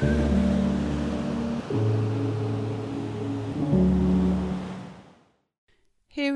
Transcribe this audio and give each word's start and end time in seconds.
Here 0.00 0.08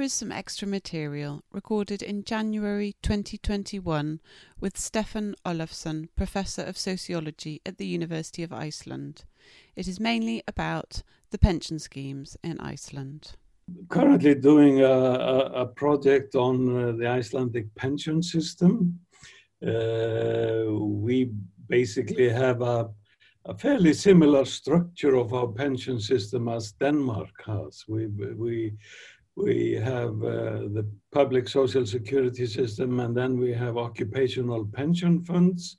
is 0.03 0.13
some 0.13 0.31
extra 0.31 0.69
material 0.69 1.43
recorded 1.51 2.03
in 2.03 2.25
January 2.25 2.95
2021 3.03 4.21
with 4.61 4.77
Stefan 4.77 5.35
Olafsson, 5.47 6.11
Professor 6.15 6.63
of 6.63 6.77
Sociology 6.77 7.63
at 7.65 7.79
the 7.79 7.87
University 7.87 8.43
of 8.43 8.53
Iceland. 8.53 9.25
It 9.77 9.89
is 9.89 9.99
mainly 9.99 10.43
about 10.47 11.03
the 11.31 11.39
pension 11.39 11.79
schemes 11.79 12.37
in 12.45 12.61
Iceland. 12.61 13.33
Currently 13.89 14.35
doing 14.35 14.83
a, 14.83 14.91
a, 14.91 15.67
project 15.67 16.35
on 16.35 16.69
uh, 16.69 16.93
the 16.93 17.07
Icelandic 17.07 17.75
pension 17.77 18.23
system. 18.23 19.01
Uh, 19.67 20.65
we 20.71 21.31
basically 21.67 22.29
have 22.29 22.61
a, 22.61 22.91
a, 23.47 23.57
fairly 23.57 23.93
similar 23.93 24.45
structure 24.45 25.17
of 25.17 25.33
our 25.35 25.49
pension 25.49 26.01
system 26.01 26.49
as 26.49 26.73
Denmark 26.73 27.43
has. 27.47 27.85
We, 27.89 28.07
we 28.07 28.75
we 29.37 29.73
have 29.73 30.23
uh, 30.23 30.69
the 30.77 30.89
public 31.11 31.49
social 31.49 31.85
security 31.85 32.47
system, 32.47 33.01
and 33.01 33.17
then 33.17 33.37
we 33.37 33.53
have 33.53 33.77
occupational 33.77 34.65
pension 34.65 35.25
funds, 35.25 35.79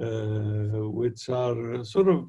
uh, 0.00 0.88
which 0.88 1.28
are 1.28 1.84
sort 1.84 2.08
of 2.08 2.26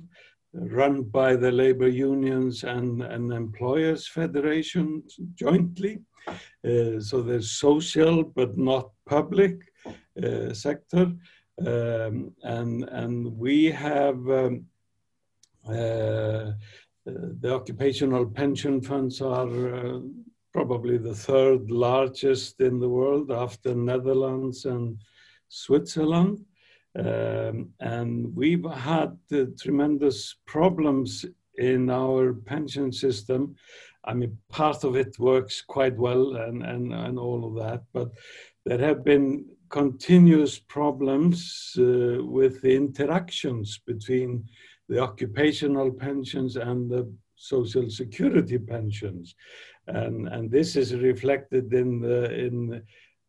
run 0.53 1.03
by 1.03 1.35
the 1.35 1.51
labor 1.51 1.87
unions 1.87 2.63
and, 2.63 3.01
and 3.03 3.31
employers 3.31 4.07
federations 4.07 5.17
jointly. 5.35 5.99
Uh, 6.27 6.99
so 6.99 7.21
there's 7.21 7.51
social 7.51 8.23
but 8.23 8.57
not 8.57 8.91
public 9.05 9.61
uh, 10.23 10.53
sector. 10.53 11.11
Um, 11.65 12.33
and, 12.43 12.83
and 12.89 13.37
we 13.37 13.65
have 13.65 14.17
um, 14.29 14.65
the 15.65 17.53
occupational 17.53 18.25
pension 18.25 18.81
funds 18.81 19.21
are 19.21 19.75
uh, 19.75 19.99
probably 20.53 20.97
the 20.97 21.13
third 21.13 21.69
largest 21.69 22.61
in 22.61 22.79
the 22.79 22.89
world 22.89 23.31
after 23.31 23.75
Netherlands 23.75 24.65
and 24.65 24.97
Switzerland. 25.49 26.43
Um, 26.97 27.71
and 27.81 28.33
we've 28.35 28.65
had 28.71 29.17
uh, 29.33 29.45
tremendous 29.59 30.37
problems 30.47 31.25
in 31.57 31.89
our 31.89 32.33
pension 32.33 32.91
system. 32.91 33.55
I 34.05 34.13
mean, 34.13 34.37
part 34.49 34.83
of 34.83 34.95
it 34.95 35.19
works 35.19 35.61
quite 35.61 35.97
well 35.97 36.35
and, 36.35 36.63
and, 36.63 36.93
and 36.93 37.19
all 37.19 37.45
of 37.45 37.55
that, 37.63 37.83
but 37.91 38.11
there 38.65 38.79
have 38.79 39.03
been 39.03 39.45
continuous 39.69 40.59
problems 40.59 41.75
uh, 41.77 42.23
with 42.23 42.61
the 42.61 42.75
interactions 42.75 43.79
between 43.85 44.43
the 44.89 44.99
occupational 44.99 45.91
pensions 45.91 46.55
and 46.55 46.89
the 46.89 47.11
social 47.35 47.89
security 47.89 48.57
pensions 48.57 49.35
and 49.87 50.27
and 50.29 50.49
this 50.49 50.75
is 50.75 50.95
reflected 50.95 51.73
in 51.73 51.99
the 51.99 52.33
in 52.33 52.81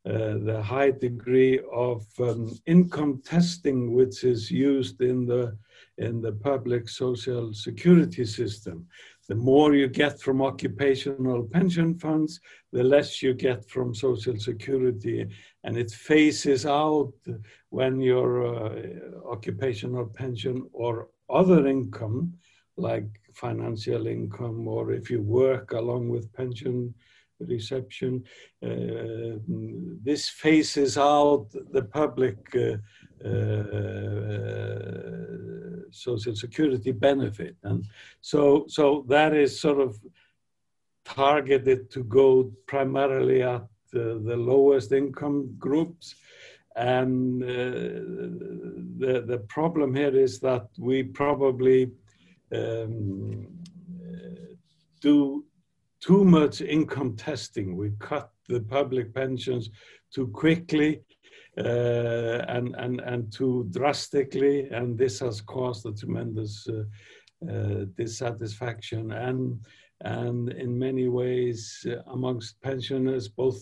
uh, 0.06 0.38
the 0.44 0.62
high 0.62 0.90
degree 0.90 1.60
of 1.72 2.06
um, 2.20 2.56
income 2.66 3.20
testing 3.24 3.92
which 3.92 4.22
is 4.22 4.50
used 4.50 5.00
in 5.00 5.26
the 5.26 5.56
in 5.98 6.20
the 6.20 6.32
public 6.32 6.88
social 6.88 7.52
security 7.54 8.24
system. 8.24 8.86
The 9.28 9.34
more 9.34 9.74
you 9.74 9.88
get 9.88 10.20
from 10.20 10.40
occupational 10.40 11.42
pension 11.44 11.98
funds, 11.98 12.40
the 12.72 12.84
less 12.84 13.22
you 13.22 13.34
get 13.34 13.68
from 13.68 13.94
social 13.94 14.38
security, 14.38 15.26
and 15.64 15.76
it 15.76 15.90
phases 15.90 16.64
out 16.64 17.12
when 17.70 18.00
your 18.00 18.46
uh, 18.46 19.30
occupational 19.30 20.06
pension 20.06 20.68
or 20.72 21.08
other 21.28 21.66
income 21.66 22.34
like 22.76 23.08
financial 23.34 24.06
income 24.06 24.68
or 24.68 24.92
if 24.92 25.10
you 25.10 25.20
work 25.22 25.72
along 25.72 26.08
with 26.08 26.32
pension 26.32 26.94
reception. 27.40 28.24
Uh, 28.62 29.38
this 30.02 30.28
phases 30.28 30.96
out 30.96 31.48
the 31.72 31.82
public 31.82 32.38
uh, 32.54 32.76
uh, 33.26 34.26
social 35.90 36.34
security 36.34 36.92
benefit. 36.92 37.56
And 37.62 37.84
so, 38.20 38.66
so 38.68 39.04
that 39.08 39.34
is 39.34 39.60
sort 39.60 39.80
of 39.80 39.98
targeted 41.04 41.90
to 41.90 42.02
go 42.04 42.52
primarily 42.66 43.42
at 43.42 43.66
the 43.92 44.36
lowest 44.36 44.92
income 44.92 45.54
groups. 45.58 46.14
And 46.74 47.42
uh, 47.42 47.46
the, 48.98 49.24
the 49.26 49.38
problem 49.48 49.94
here 49.94 50.14
is 50.14 50.40
that 50.40 50.68
we 50.78 51.02
probably 51.04 51.90
um, 52.54 53.46
do 55.00 55.44
too 56.00 56.24
much 56.24 56.60
income 56.60 57.16
testing. 57.16 57.76
We 57.76 57.92
cut 57.98 58.30
the 58.48 58.60
public 58.60 59.14
pensions 59.14 59.70
too 60.12 60.28
quickly 60.28 61.00
and, 61.56 62.74
and, 62.76 63.00
and 63.00 63.32
too 63.32 63.66
drastically, 63.70 64.68
and 64.70 64.98
this 64.98 65.20
has 65.20 65.40
caused 65.40 65.86
a 65.86 65.92
tremendous 65.92 66.68
uh, 66.68 66.84
uh, 67.50 67.84
dissatisfaction 67.96 69.12
and, 69.12 69.58
and 70.02 70.50
in 70.50 70.78
many 70.78 71.08
ways 71.08 71.86
uh, 71.88 72.02
amongst 72.12 72.60
pensioners, 72.60 73.28
both 73.28 73.60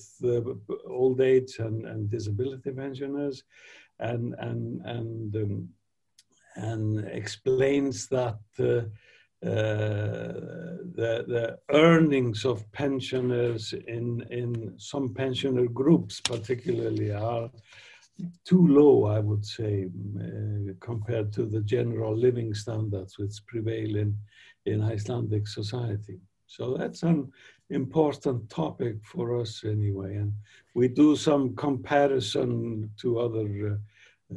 old 0.88 1.21
age 1.21 1.59
and, 1.59 1.87
and 1.87 2.10
disability 2.10 2.72
pensioners, 2.72 3.44
and, 4.00 4.34
and, 4.38 4.81
and 4.84 5.37
um, 5.37 5.69
and 6.56 7.05
explains 7.06 8.06
that 8.09 8.38
uh, 8.61 8.82
uh, 9.47 10.64
the, 10.94 11.25
the 11.27 11.59
earnings 11.75 12.44
of 12.44 12.71
pensioners 12.72 13.75
in, 13.88 14.25
in 14.31 14.75
some 14.78 15.12
pensioner 15.12 15.66
groups 15.66 16.21
particularly 16.21 17.12
are 17.12 17.50
too 18.44 18.66
low, 18.69 19.06
I 19.06 19.19
would 19.19 19.44
say, 19.44 19.87
uh, 19.87 20.72
compared 20.81 21.32
to 21.32 21.47
the 21.47 21.60
general 21.62 22.16
living 22.16 22.55
standards 22.55 23.19
which 23.19 23.44
prevail 23.47 23.97
in, 23.97 24.16
in 24.66 24.82
Icelandic 24.82 25.49
society. 25.49 26.21
So 26.47 26.77
that's 26.77 27.03
an 27.03 27.32
important 27.71 28.49
topic 28.49 28.97
for 29.05 29.41
us 29.41 29.65
anyway. 29.65 30.15
And 30.16 30.32
we 30.75 30.87
do 30.87 31.16
some 31.16 31.56
comparison 31.56 32.91
to 32.99 33.19
other 33.19 33.72
uh, 33.72 33.76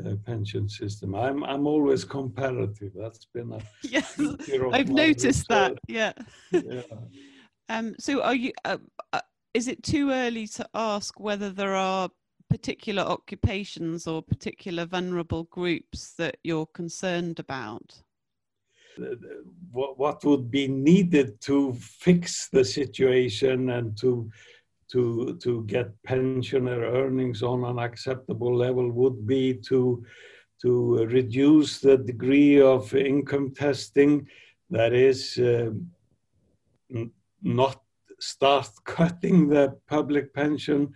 uh, 0.06 0.16
pension 0.26 0.68
system. 0.70 1.16
I'm 1.16 1.44
I'm 1.44 1.68
always 1.68 2.04
comparative. 2.04 2.92
That's 2.96 3.26
been 3.34 3.54
a 3.54 3.60
yes. 3.84 4.20
I've 4.72 4.90
noticed 4.90 5.48
that. 5.50 5.78
Yeah. 5.88 6.14
yeah. 6.52 6.82
um. 7.70 7.96
So, 8.00 8.22
are 8.22 8.36
you? 8.36 8.52
Uh, 8.66 8.78
uh, 9.14 9.22
is 9.54 9.68
it 9.68 9.82
too 9.84 10.12
early 10.12 10.48
to 10.48 10.68
ask 10.74 11.20
whether 11.20 11.50
there 11.50 11.76
are 11.76 12.10
particular 12.50 13.04
occupations 13.04 14.08
or 14.08 14.22
particular 14.22 14.86
vulnerable 14.86 15.46
groups 15.46 16.14
that 16.18 16.38
you're 16.44 16.68
concerned 16.68 17.40
about? 17.40 18.02
What, 19.72 20.00
what 20.00 20.24
would 20.26 20.50
be 20.50 20.68
needed 20.68 21.40
to 21.42 21.74
fix 21.74 22.50
the 22.50 22.66
situation 22.66 23.70
and 23.70 23.98
to 24.00 24.30
to, 24.92 25.38
to 25.42 25.64
get 25.66 25.92
pensioner 26.04 26.82
earnings 26.82 27.44
on 27.44 27.64
an 27.66 27.80
acceptable 27.80 28.56
level 28.56 28.92
would 28.92 29.28
be 29.28 29.54
to, 29.54 30.04
to 30.62 31.06
reduce 31.06 31.80
the 31.80 31.98
degree 31.98 32.62
of 32.62 32.94
income 32.96 33.54
testing, 33.54 34.28
that 34.70 34.94
is, 34.94 35.38
uh, 35.38 35.72
not 37.42 37.82
start 38.20 38.70
cutting 38.86 39.48
the 39.48 39.78
public 39.88 40.34
pension 40.34 40.94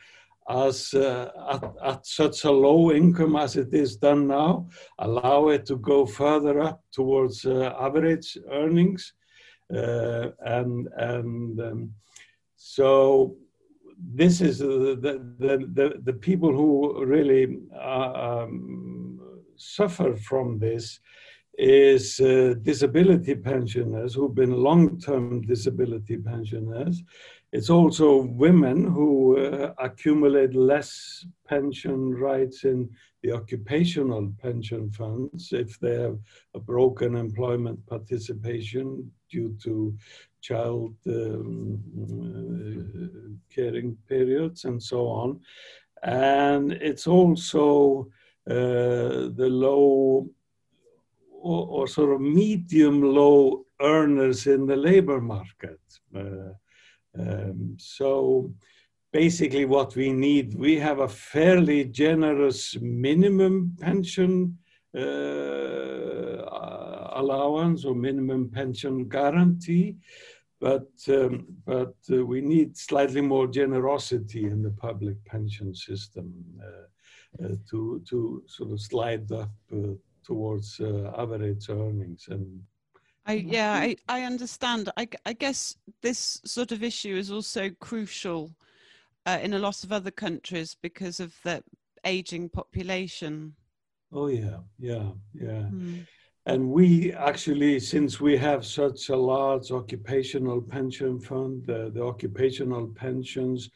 as 0.50 0.94
uh, 0.94 1.30
at, 1.52 1.74
at, 1.84 2.06
such 2.06 2.44
a 2.44 2.52
low 2.52 2.92
income 2.92 3.36
as 3.36 3.56
it 3.56 3.74
is 3.74 3.96
done 3.96 4.28
now, 4.28 4.68
allow 5.00 5.50
it 5.50 5.66
to 5.66 5.78
go 5.78 6.06
further 6.06 6.60
up 6.62 6.82
towards 6.92 7.46
uh, 7.46 7.74
average 7.80 8.38
earnings. 8.52 9.14
Uh, 9.74 10.32
and 10.42 10.90
and 10.98 11.62
um, 11.62 11.94
so 12.58 13.36
this 14.14 14.42
is 14.42 14.60
the, 14.60 14.98
the, 15.00 15.70
the, 15.74 16.02
the, 16.04 16.14
people 16.14 16.52
who 16.52 17.06
really 17.06 17.60
uh, 17.76 18.44
um, 18.44 19.20
suffer 19.56 20.16
from 20.16 20.58
this 20.60 21.00
is 21.58 22.20
uh, 22.20 22.56
disability 22.64 23.36
pensioners 23.36 24.14
who've 24.14 24.34
been 24.34 24.52
long-term 24.52 25.42
disability 25.42 26.18
pensioners. 26.18 27.04
It's 27.52 27.70
also 27.70 28.22
women 28.22 28.86
who 28.86 29.38
uh, 29.38 29.74
accumulate 29.78 30.56
less 30.56 31.26
pension 31.48 32.14
rights 32.16 32.64
in 32.64 32.90
the 33.22 33.34
occupational 33.34 34.34
pension 34.42 34.90
funds 34.92 35.52
if 35.52 35.80
they 35.80 36.00
have 36.00 36.18
a 36.56 36.60
broken 36.60 37.16
employment 37.16 37.86
participation 37.86 39.12
due 39.30 39.56
to 39.64 39.96
child 40.42 40.96
um, 41.08 41.80
uh, 42.02 43.54
caring 43.54 43.98
periods 44.08 44.66
and 44.66 44.82
so 44.82 45.08
on. 45.08 45.40
And 46.04 46.72
it's 46.72 47.08
also 47.08 48.08
uh, 48.50 49.30
the 49.38 49.50
low 49.50 50.28
or, 51.32 51.68
or, 51.68 51.88
sort 51.88 52.14
of 52.14 52.22
medium 52.22 53.02
low 53.02 53.66
earners 53.82 54.48
in 54.48 54.66
the 54.66 54.76
labor 54.76 55.22
market. 55.22 55.80
Uh, 56.16 56.54
um, 57.18 57.76
so 57.80 58.52
basically 59.12 59.66
what 59.66 59.96
we 59.96 60.12
need, 60.12 60.56
we 60.56 60.78
have 60.78 61.00
a 61.00 61.08
fairly 61.08 61.86
generous 61.86 62.78
minimum 62.80 63.76
pension 63.80 64.58
allowance 67.22 67.86
or 67.86 67.96
minimum 67.96 68.50
pension 68.50 69.08
guarantee, 69.08 69.96
but, 70.60 70.92
um, 71.10 71.48
but 71.66 71.96
uh, 72.12 72.26
we 72.26 72.42
need 72.42 72.78
slightly 72.78 73.22
more 73.22 73.48
generosity 73.48 74.46
in 74.46 74.62
the 74.62 74.72
public 74.72 75.24
pension 75.26 75.74
system 75.74 76.34
uh, 76.62 77.44
uh 77.44 77.56
to, 77.70 78.02
to 78.08 78.44
sort 78.46 78.72
of 78.72 78.80
slide 78.80 79.32
up 79.32 79.50
uh, 79.74 79.94
towards 80.24 80.80
uh, 80.80 81.12
average 81.18 81.70
earnings 81.70 82.28
and 82.30 82.62
I, 83.26 83.34
yeah, 83.34 83.74
I, 83.74 83.96
I 84.10 84.24
understand. 84.24 84.90
I, 84.98 85.08
I 85.26 85.34
guess 85.34 85.76
this 86.02 86.42
sort 86.44 86.72
of 86.72 86.84
issue 86.84 87.16
is 87.16 87.32
also 87.32 87.70
crucial 87.80 88.52
uh, 89.28 89.38
in 89.42 89.54
a 89.54 89.60
lot 89.60 89.84
of 89.84 89.92
other 89.92 90.12
countries 90.12 90.76
because 90.82 91.20
of 91.20 91.36
the 91.44 91.64
aging 92.04 92.50
population. 92.50 93.54
Oh 94.14 94.28
yeah, 94.28 94.58
yeah, 94.80 95.10
yeah. 95.34 95.70
Mm. 95.72 96.06
And 96.46 96.70
we 96.70 97.14
actually, 97.14 97.80
since 97.80 98.20
we 98.20 98.36
have 98.38 98.66
such 98.66 99.10
a 99.10 99.16
large 99.16 99.72
occupational 99.72 100.62
pension 100.62 101.20
fund, 101.20 101.64
the, 101.66 101.92
the 101.94 102.04
occupational 102.04 102.88
pensions 102.88 103.70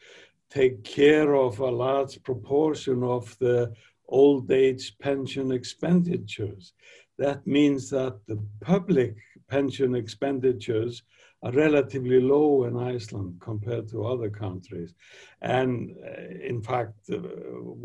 take 0.50 0.82
care 0.82 1.34
of 1.34 1.60
a 1.60 1.70
large 1.70 2.22
proportion 2.22 3.02
of 3.04 3.36
the 3.38 3.72
old 4.08 4.50
age 4.50 4.98
pension 4.98 5.52
expenditures. 5.52 6.72
That 7.18 7.46
means 7.46 7.88
that 7.90 8.18
the 8.26 8.42
public 8.60 9.14
pension 9.48 9.94
expenditures 9.94 11.02
are 11.46 11.52
relatively 11.52 12.20
low 12.20 12.64
in 12.64 12.76
Iceland 12.76 13.36
compared 13.40 13.88
to 13.90 14.04
other 14.04 14.30
countries, 14.30 14.94
and 15.42 15.94
uh, 16.04 16.50
in 16.52 16.60
fact, 16.60 16.98
uh, 17.12 17.18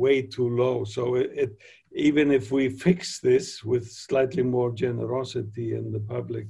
way 0.04 0.24
too 0.24 0.50
low. 0.50 0.84
So 0.84 1.16
it, 1.16 1.30
it, 1.44 1.52
even 1.92 2.32
if 2.32 2.52
we 2.52 2.70
fix 2.70 3.20
this 3.20 3.64
with 3.64 3.86
slightly 3.92 4.44
more 4.44 4.72
generosity 4.72 5.76
in 5.76 5.92
the 5.92 6.00
public 6.00 6.48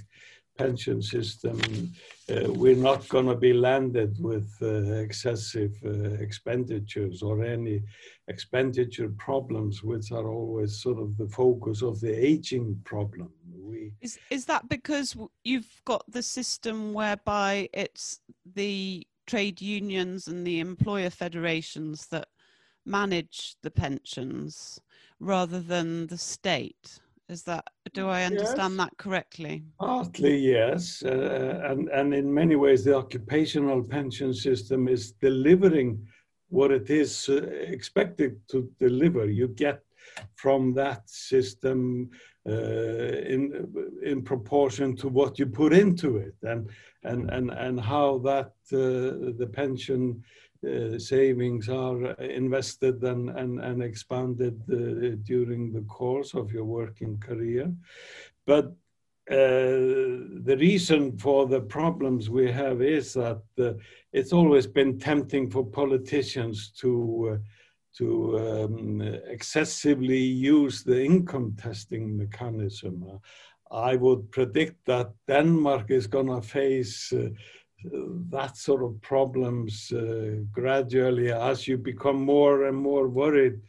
pension 0.57 1.01
system, 1.01 1.59
uh, 2.29 2.51
we're 2.53 2.85
not 2.91 3.07
going 3.09 3.25
to 3.25 3.35
be 3.35 3.53
landed 3.53 4.15
with 4.19 4.49
uh, 4.61 4.93
excessive 5.07 5.73
uh, 5.85 6.13
expenditures 6.27 7.21
or 7.21 7.43
any 7.43 7.81
expenditure 8.29 9.11
problems, 9.17 9.83
which 9.83 10.11
are 10.11 10.29
always 10.29 10.81
sort 10.81 10.99
of 10.99 11.17
the 11.17 11.27
focus 11.27 11.81
of 11.81 11.99
the 11.99 12.13
aging 12.31 12.79
problem 12.85 13.31
we 13.71 13.93
is 14.01 14.19
is 14.29 14.45
that 14.45 14.67
because 14.69 15.15
you've 15.43 15.81
got 15.85 16.03
the 16.11 16.23
system 16.23 16.93
whereby 16.93 17.69
it's 17.73 18.19
the 18.55 19.05
trade 19.27 19.61
unions 19.61 20.27
and 20.27 20.45
the 20.45 20.59
employer 20.59 21.09
federations 21.09 22.07
that 22.07 22.27
manage 22.85 23.55
the 23.61 23.71
pensions 23.71 24.79
rather 25.19 25.59
than 25.59 26.07
the 26.07 26.17
state? 26.17 26.99
Is 27.29 27.43
that 27.43 27.65
do 27.93 28.09
i 28.09 28.23
understand 28.23 28.73
yes. 28.73 28.77
that 28.81 28.97
correctly? 28.97 29.63
Partly 29.79 30.35
yes. 30.37 31.01
Uh, 31.03 31.61
and 31.69 31.87
and 31.89 32.13
in 32.13 32.33
many 32.33 32.55
ways 32.55 32.83
the 32.83 32.95
occupational 32.95 33.81
pension 33.83 34.33
system 34.33 34.87
is 34.87 35.13
delivering 35.13 36.05
what 36.49 36.71
it 36.71 36.89
is 36.89 37.29
uh, 37.29 37.35
expected 37.75 38.41
to 38.49 38.69
deliver. 38.79 39.25
You 39.29 39.47
get 39.47 39.81
from 40.35 40.73
that 40.73 41.09
system 41.09 42.09
uh, 42.47 42.51
in 42.51 43.67
in 44.03 44.23
proportion 44.23 44.95
to 44.95 45.07
what 45.07 45.37
you 45.37 45.45
put 45.45 45.73
into 45.73 46.17
it. 46.17 46.35
And 46.43 46.69
and 47.03 47.29
and 47.29 47.51
and 47.51 47.79
how 47.79 48.19
that 48.19 48.53
uh, 48.73 49.33
the 49.37 49.49
pension 49.51 50.23
uh, 50.67 50.97
savings 50.99 51.69
are 51.69 52.11
invested 52.21 53.03
and 53.03 53.29
and, 53.29 53.59
and 53.59 53.83
expanded 53.83 54.61
uh, 54.71 55.17
during 55.23 55.71
the 55.71 55.85
course 55.87 56.33
of 56.33 56.51
your 56.51 56.65
working 56.65 57.17
career. 57.19 57.71
But 58.45 58.73
uh, 59.29 60.43
the 60.43 60.57
reason 60.59 61.17
for 61.17 61.47
the 61.47 61.61
problems 61.61 62.29
we 62.29 62.51
have 62.51 62.81
is 62.81 63.13
that 63.13 63.43
uh, 63.59 63.73
it's 64.11 64.33
always 64.33 64.67
been 64.67 64.99
tempting 64.99 65.49
for 65.49 65.63
politicians 65.63 66.71
to 66.79 67.39
to 67.97 68.39
um, 68.39 69.01
excessively 69.27 70.19
use 70.19 70.83
the 70.83 71.03
income 71.03 71.55
testing 71.57 72.17
mechanism. 72.17 73.03
Uh, 73.03 73.17
I 73.73 73.95
would 73.95 74.31
predict 74.31 74.85
that 74.85 75.11
Denmark 75.27 75.91
is 75.91 76.07
going 76.07 76.27
to 76.27 76.41
face 76.41 77.13
uh, 77.13 77.29
that 78.29 78.57
sort 78.57 78.83
of 78.83 79.01
problems 79.01 79.91
uh, 79.91 80.41
gradually 80.51 81.31
as 81.31 81.67
you 81.67 81.77
become 81.77 82.21
more 82.23 82.65
and 82.65 82.77
more 82.77 83.07
worried 83.07 83.59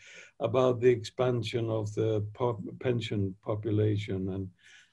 about 0.40 0.80
the 0.80 0.90
expansion 0.90 1.70
of 1.70 1.94
the 1.94 2.24
pop 2.34 2.60
pension 2.80 3.34
population 3.44 4.28
and, 4.30 4.48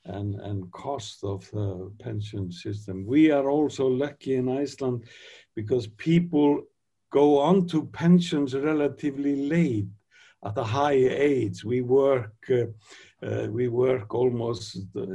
and, 0.06 0.40
and 0.42 0.72
cost 0.72 1.24
of 1.24 1.50
the 1.52 1.92
pension 2.00 2.52
system. 2.52 3.06
We 3.06 3.32
are 3.32 3.50
also 3.50 3.88
lucky 3.88 4.36
in 4.36 4.48
Iceland 4.48 5.06
because 5.56 5.88
people 5.88 6.62
go 7.12 7.40
on 7.40 7.68
to 7.68 7.86
pensions 7.86 8.56
relatively 8.56 9.36
late 9.36 9.88
at 10.46 10.58
a 10.58 10.64
high 10.64 10.94
age. 10.94 11.64
We 11.64 11.82
work, 11.82 12.34
uh, 12.50 13.26
uh, 13.26 13.48
we 13.50 13.68
work 13.68 14.14
almost, 14.14 14.78
uh, 14.96 15.06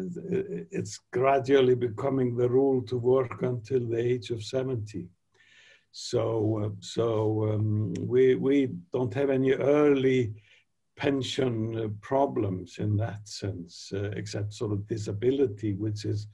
it's 0.71 1.01
gradually 1.13 1.75
becoming 1.75 2.37
the 2.37 2.49
rule 2.49 2.83
to 2.83 2.99
work 2.99 3.43
until 3.43 3.87
the 3.87 3.99
age 3.99 4.31
of 4.31 4.43
70. 4.43 5.09
So, 5.93 6.65
uh, 6.65 6.71
so 6.81 7.53
um, 7.53 7.95
we, 8.01 8.35
we 8.35 8.71
don't 8.93 9.15
have 9.15 9.31
any 9.31 9.53
early 9.53 10.35
pension 10.97 11.77
uh, 11.77 11.89
problems 12.01 12.79
in 12.79 12.97
that 12.97 13.27
sense, 13.27 13.93
uh, 13.95 14.11
except 14.17 14.53
sort 14.53 14.73
of 14.73 14.87
disability, 14.87 15.75
which 15.75 16.05
is, 16.05 16.27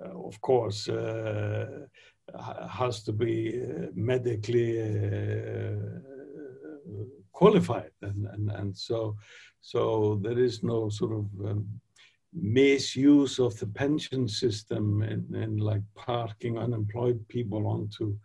of 0.00 0.40
course, 0.40 0.88
has 2.68 3.02
to 3.04 3.12
be 3.12 3.62
uh, 3.62 3.86
medically 3.94 4.80
uh, 4.80 5.76
qualified 7.32 7.90
and, 8.02 8.26
and, 8.32 8.50
and 8.50 8.76
so 8.76 9.16
so 9.60 10.18
there 10.22 10.38
is 10.38 10.62
no 10.62 10.88
sort 10.88 11.12
of 11.12 11.26
um, 11.46 11.66
misuse 12.32 13.38
of 13.38 13.58
the 13.58 13.66
pension 13.66 14.28
system 14.28 15.02
and, 15.02 15.34
and 15.34 15.60
like 15.60 15.82
parking 15.94 16.58
unemployed 16.58 17.26
people 17.28 17.66
onto 17.66 18.16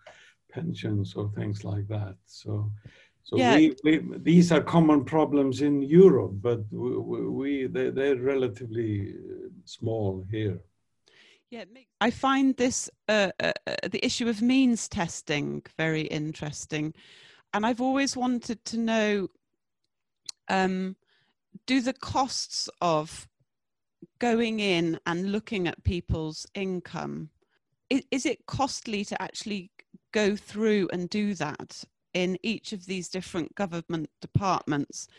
pensions 0.49 1.13
or 1.15 1.31
things 1.35 1.63
like 1.63 1.87
that 1.87 2.15
so 2.25 2.71
so 3.23 3.37
yeah. 3.37 3.55
we, 3.55 3.75
we, 3.83 4.01
these 4.17 4.51
are 4.51 4.61
common 4.61 5.05
problems 5.05 5.61
in 5.61 5.81
Europe, 5.81 6.33
but 6.41 6.61
we, 6.71 7.27
we 7.27 7.67
they, 7.67 7.89
they're 7.89 8.17
relatively 8.17 9.13
small 9.65 10.25
here. 10.31 10.59
Yeah, 11.51 11.65
I 11.99 12.11
find 12.11 12.55
this 12.55 12.89
uh, 13.09 13.31
uh, 13.43 13.51
uh, 13.67 13.75
the 13.91 14.03
issue 14.05 14.29
of 14.29 14.41
means 14.41 14.87
testing 14.87 15.63
very 15.77 16.03
interesting, 16.03 16.93
and 17.53 17.65
I've 17.65 17.81
always 17.81 18.15
wanted 18.15 18.63
to 18.63 18.77
know: 18.77 19.27
um, 20.47 20.95
do 21.65 21.81
the 21.81 21.91
costs 21.91 22.69
of 22.79 23.27
going 24.19 24.61
in 24.61 24.97
and 25.05 25.33
looking 25.33 25.67
at 25.67 25.83
people's 25.83 26.47
income 26.55 27.29
is, 27.89 28.03
is 28.11 28.25
it 28.25 28.45
costly 28.45 29.03
to 29.03 29.21
actually 29.21 29.71
go 30.13 30.37
through 30.37 30.87
and 30.93 31.09
do 31.09 31.33
that 31.35 31.83
in 32.13 32.37
each 32.43 32.71
of 32.71 32.85
these 32.85 33.09
different 33.09 33.53
government 33.55 34.09
departments, 34.21 35.09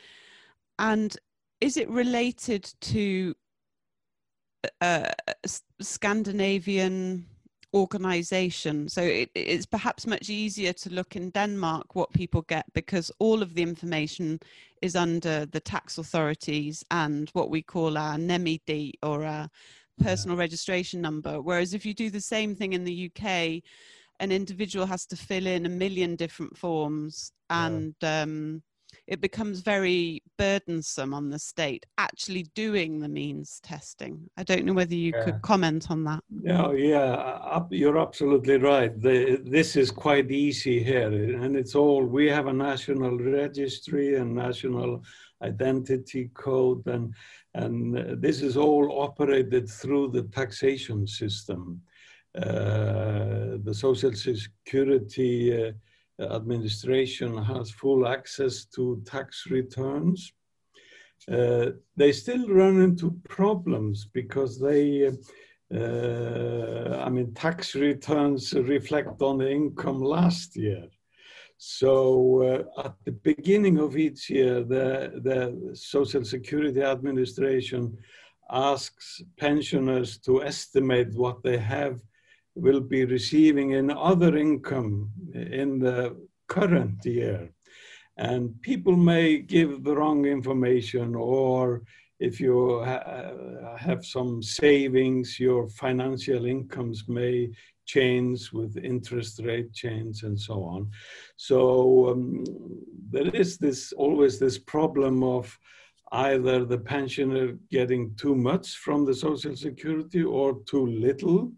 and 0.78 1.14
is 1.60 1.76
it 1.76 1.90
related 1.90 2.72
to 2.80 3.34
uh, 4.80 5.10
Scandinavian 5.80 7.26
organization. 7.74 8.88
So 8.88 9.02
it, 9.02 9.30
it's 9.34 9.66
perhaps 9.66 10.06
much 10.06 10.28
easier 10.28 10.72
to 10.74 10.90
look 10.90 11.16
in 11.16 11.30
Denmark 11.30 11.94
what 11.94 12.12
people 12.12 12.42
get 12.42 12.66
because 12.74 13.10
all 13.18 13.42
of 13.42 13.54
the 13.54 13.62
information 13.62 14.40
is 14.82 14.94
under 14.94 15.46
the 15.46 15.60
tax 15.60 15.98
authorities 15.98 16.84
and 16.90 17.30
what 17.32 17.50
we 17.50 17.62
call 17.62 17.96
our 17.96 18.16
NemID 18.16 18.92
or 19.02 19.24
our 19.24 19.48
personal 20.02 20.36
yeah. 20.36 20.42
registration 20.42 21.00
number. 21.00 21.40
Whereas 21.40 21.72
if 21.72 21.86
you 21.86 21.94
do 21.94 22.10
the 22.10 22.20
same 22.20 22.54
thing 22.54 22.74
in 22.74 22.84
the 22.84 23.10
UK, 23.10 23.62
an 24.20 24.30
individual 24.32 24.86
has 24.86 25.06
to 25.06 25.16
fill 25.16 25.46
in 25.46 25.66
a 25.66 25.70
million 25.70 26.14
different 26.16 26.56
forms 26.56 27.32
and 27.48 27.94
yeah. 28.02 28.22
um, 28.22 28.62
it 29.06 29.20
becomes 29.20 29.60
very 29.60 30.22
burdensome 30.38 31.12
on 31.12 31.28
the 31.28 31.38
state 31.38 31.84
actually 31.98 32.44
doing 32.54 33.00
the 33.00 33.08
means 33.08 33.60
testing. 33.62 34.30
I 34.36 34.44
don't 34.44 34.64
know 34.64 34.72
whether 34.72 34.94
you 34.94 35.12
yeah. 35.14 35.24
could 35.24 35.42
comment 35.42 35.90
on 35.90 36.04
that. 36.04 36.22
No, 36.30 36.72
yeah, 36.72 37.60
you're 37.70 37.98
absolutely 37.98 38.58
right. 38.58 38.98
The, 39.00 39.42
this 39.44 39.76
is 39.76 39.90
quite 39.90 40.30
easy 40.30 40.82
here, 40.82 41.08
and 41.08 41.56
it's 41.56 41.74
all 41.74 42.04
we 42.04 42.28
have 42.28 42.46
a 42.46 42.52
national 42.52 43.18
registry 43.18 44.16
and 44.16 44.34
national 44.34 45.02
identity 45.42 46.30
code, 46.34 46.86
and 46.86 47.14
and 47.54 48.22
this 48.22 48.40
is 48.40 48.56
all 48.56 49.02
operated 49.02 49.68
through 49.68 50.08
the 50.08 50.22
taxation 50.22 51.06
system. 51.06 51.82
Uh, 52.34 53.58
the 53.62 53.74
Social 53.74 54.12
Security 54.14 55.68
uh, 55.68 55.72
administration 56.30 57.36
has 57.36 57.70
full 57.70 58.06
access 58.06 58.64
to 58.74 59.02
tax 59.06 59.46
returns. 59.50 60.32
Uh, 61.30 61.70
they 61.96 62.12
still 62.12 62.48
run 62.48 62.80
into 62.80 63.16
problems 63.28 64.06
because 64.12 64.60
they, 64.60 65.06
uh, 65.74 66.96
I 67.06 67.08
mean, 67.08 67.32
tax 67.34 67.74
returns 67.74 68.52
reflect 68.54 69.22
on 69.22 69.38
the 69.38 69.50
income 69.50 70.02
last 70.02 70.56
year. 70.56 70.88
So 71.58 72.42
uh, 72.76 72.86
at 72.86 72.94
the 73.04 73.12
beginning 73.12 73.78
of 73.78 73.96
each 73.96 74.28
year, 74.28 74.64
the, 74.64 75.20
the 75.22 75.76
Social 75.76 76.24
Security 76.24 76.82
Administration 76.82 77.96
asks 78.50 79.22
pensioners 79.38 80.18
to 80.18 80.42
estimate 80.42 81.14
what 81.14 81.42
they 81.44 81.58
have 81.58 82.00
will 82.54 82.80
be 82.80 83.04
receiving 83.04 83.70
in 83.70 83.90
other 83.90 84.36
income 84.36 85.10
in 85.34 85.78
the 85.78 86.16
current 86.48 87.04
year. 87.04 87.50
And 88.16 88.60
people 88.62 88.96
may 88.96 89.38
give 89.38 89.84
the 89.84 89.96
wrong 89.96 90.26
information, 90.26 91.14
or 91.14 91.82
if 92.20 92.40
you 92.40 92.82
ha 92.84 92.98
have 93.78 94.04
some 94.04 94.42
savings, 94.42 95.40
your 95.40 95.68
financial 95.68 96.44
incomes 96.44 97.08
may 97.08 97.50
change 97.86 98.52
with 98.52 98.76
interest 98.76 99.40
rate 99.44 99.72
change 99.72 100.22
and 100.22 100.38
so 100.38 100.62
on. 100.62 100.90
So 101.36 102.10
um, 102.10 102.44
there 103.10 103.34
is 103.34 103.58
this 103.58 103.92
always 103.92 104.38
this 104.38 104.58
problem 104.58 105.22
of 105.22 105.58
either 106.12 106.64
the 106.64 106.78
pensioner 106.78 107.58
getting 107.70 108.14
too 108.16 108.34
much 108.34 108.76
from 108.76 109.04
the 109.04 109.14
social 109.14 109.56
security 109.56 110.22
or 110.22 110.60
too 110.66 110.86
little 110.86 111.50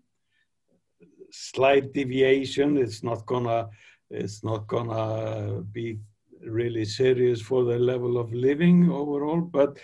slight 1.35 1.93
deviation. 1.93 2.77
It's 2.77 3.03
not 3.03 3.27
gonna 3.27 3.69
it's 4.11 4.45
not 4.45 4.67
gonna 4.67 5.63
be 5.73 5.99
really 6.43 6.85
serious 6.85 7.41
for 7.41 7.65
the 7.65 7.79
level 7.79 8.19
of 8.19 8.33
living 8.33 8.91
overall, 8.91 9.41
but 9.41 9.79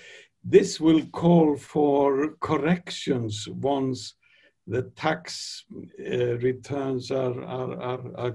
this 0.45 0.81
will 0.81 1.05
call 1.07 1.57
for 1.57 2.37
corrections 2.41 3.49
once 3.49 4.15
the 4.67 4.83
tax 4.95 5.65
uh, 5.99 6.39
returns 6.39 7.11
are, 7.11 7.43
are, 7.43 8.13
are, 8.17 8.31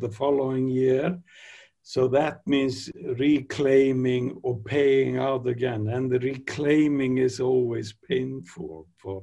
the 0.00 0.10
following 0.10 0.68
year. 0.68 1.18
So 1.82 2.08
that 2.08 2.44
means 2.46 2.90
reclaiming 3.18 4.38
or 4.42 4.58
paying 4.58 5.18
out 5.18 5.46
again. 5.46 5.88
And 5.88 6.10
the 6.10 6.18
reclaiming 6.18 7.18
is 7.18 7.40
always 7.40 7.94
painful 8.08 8.88
for 8.96 9.22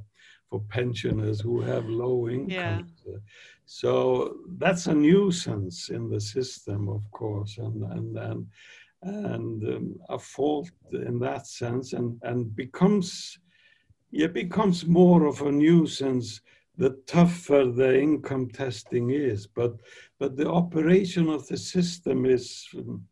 for 0.53 0.61
pensioners 0.69 1.41
who 1.41 1.61
have 1.61 1.89
low 1.89 2.29
incomes. 2.29 2.93
Yeah. 3.07 3.17
So 3.65 4.35
that's 4.59 4.85
a 4.85 4.93
nuisance 4.93 5.89
in 5.89 6.11
the 6.11 6.21
system, 6.21 6.89
of 6.89 7.03
course, 7.09 7.57
and 7.57 7.81
and 7.95 8.17
and, 8.29 8.45
and 9.01 9.63
um, 9.75 9.99
a 10.09 10.19
fault 10.19 10.69
in 10.91 11.17
that 11.27 11.47
sense, 11.47 11.93
and 11.93 12.19
and 12.21 12.55
becomes 12.55 13.39
it 14.11 14.31
becomes 14.31 14.85
more 14.85 15.25
of 15.25 15.41
a 15.41 15.51
nuisance 15.51 16.41
the 16.77 16.91
tougher 17.07 17.65
the 17.65 17.91
income 18.07 18.47
testing 18.49 19.09
is. 19.09 19.47
But 19.47 19.73
but 20.19 20.37
the 20.37 20.49
operation 20.61 21.29
of 21.29 21.47
the 21.47 21.57
system 21.57 22.25
is. 22.25 22.67
Um, 22.77 23.07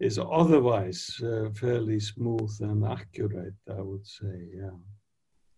is 0.00 0.18
otherwise 0.18 1.02
uh, 1.22 1.48
fairly 1.54 2.00
smooth 2.00 2.54
and 2.60 2.84
accurate, 2.84 3.60
I 3.78 3.80
would 3.80 4.04
say, 4.04 4.36
yeah. 4.60 4.76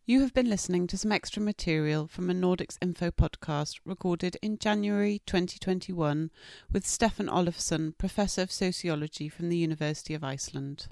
You 0.09 0.21
have 0.21 0.33
been 0.33 0.49
listening 0.49 0.87
to 0.87 0.97
some 0.97 1.11
extra 1.11 1.43
material 1.43 2.07
from 2.07 2.31
a 2.31 2.33
Nordics 2.33 2.79
Info 2.81 3.11
podcast 3.11 3.81
recorded 3.85 4.37
in 4.41 4.57
January 4.57 5.21
2021 5.27 6.31
with 6.71 6.87
Stefan 6.87 7.27
Olafsson, 7.27 7.93
Professor 7.99 8.43
of 8.43 8.53
Sociology 8.53 9.29
from 9.29 9.49
the 9.49 9.57
University 9.57 10.15
of 10.15 10.23
Iceland. 10.23 10.87